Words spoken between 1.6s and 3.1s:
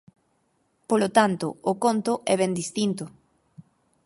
o conto é ben distinto.